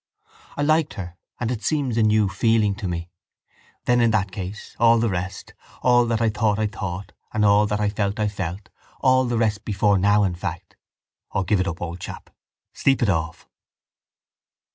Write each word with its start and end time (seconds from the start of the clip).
I 0.57 0.63
liked 0.63 0.95
her 0.95 1.15
and 1.39 1.51
it 1.51 1.61
seems 1.61 1.95
a 1.95 2.01
new 2.01 2.27
feeling 2.27 2.73
to 2.77 2.87
me. 2.87 3.11
Then, 3.85 4.01
in 4.01 4.09
that 4.09 4.31
case, 4.31 4.75
all 4.79 4.97
the 4.97 5.11
rest, 5.11 5.53
all 5.83 6.07
that 6.07 6.19
I 6.19 6.29
thought 6.31 6.57
I 6.57 6.65
thought 6.65 7.11
and 7.31 7.45
all 7.45 7.67
that 7.67 7.79
I 7.79 7.87
felt 7.87 8.19
I 8.19 8.27
felt, 8.27 8.69
all 9.01 9.25
the 9.25 9.37
rest 9.37 9.63
before 9.63 9.99
now, 9.99 10.23
in 10.23 10.33
fact... 10.33 10.75
O, 11.33 11.43
give 11.43 11.59
it 11.59 11.67
up, 11.67 11.83
old 11.83 11.99
chap! 11.99 12.31
Sleep 12.73 13.03
it 13.03 13.09
off! 13.09 13.47